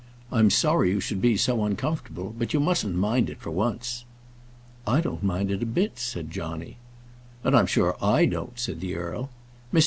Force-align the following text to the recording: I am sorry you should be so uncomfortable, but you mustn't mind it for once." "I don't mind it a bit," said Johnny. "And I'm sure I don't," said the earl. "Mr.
I 0.31 0.39
am 0.39 0.49
sorry 0.49 0.89
you 0.89 0.99
should 0.99 1.21
be 1.21 1.37
so 1.37 1.63
uncomfortable, 1.63 2.33
but 2.35 2.55
you 2.55 2.59
mustn't 2.59 2.95
mind 2.95 3.29
it 3.29 3.37
for 3.37 3.51
once." 3.51 4.03
"I 4.87 4.99
don't 4.99 5.21
mind 5.21 5.51
it 5.51 5.61
a 5.61 5.65
bit," 5.67 5.99
said 5.99 6.31
Johnny. 6.31 6.77
"And 7.43 7.55
I'm 7.55 7.67
sure 7.67 7.95
I 8.03 8.25
don't," 8.25 8.57
said 8.59 8.79
the 8.81 8.95
earl. 8.95 9.29
"Mr. 9.71 9.79